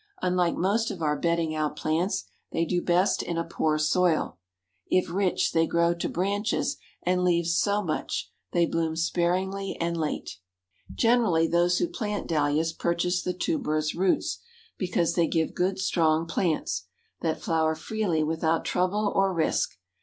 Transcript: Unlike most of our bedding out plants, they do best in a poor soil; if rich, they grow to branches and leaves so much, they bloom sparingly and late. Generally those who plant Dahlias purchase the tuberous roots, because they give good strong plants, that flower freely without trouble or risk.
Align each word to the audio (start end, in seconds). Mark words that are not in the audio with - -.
Unlike 0.23 0.55
most 0.55 0.89
of 0.89 1.03
our 1.03 1.15
bedding 1.15 1.53
out 1.53 1.75
plants, 1.75 2.25
they 2.51 2.65
do 2.65 2.81
best 2.81 3.21
in 3.21 3.37
a 3.37 3.43
poor 3.43 3.77
soil; 3.77 4.39
if 4.87 5.11
rich, 5.11 5.51
they 5.51 5.67
grow 5.67 5.93
to 5.93 6.09
branches 6.09 6.77
and 7.03 7.23
leaves 7.23 7.55
so 7.55 7.83
much, 7.83 8.31
they 8.51 8.65
bloom 8.65 8.95
sparingly 8.95 9.75
and 9.79 9.95
late. 9.95 10.39
Generally 10.91 11.49
those 11.49 11.77
who 11.77 11.87
plant 11.87 12.25
Dahlias 12.25 12.73
purchase 12.73 13.21
the 13.21 13.31
tuberous 13.33 13.93
roots, 13.93 14.39
because 14.79 15.13
they 15.13 15.27
give 15.27 15.53
good 15.53 15.77
strong 15.77 16.25
plants, 16.25 16.85
that 17.21 17.39
flower 17.39 17.75
freely 17.75 18.23
without 18.23 18.65
trouble 18.65 19.13
or 19.15 19.31
risk. 19.31 19.77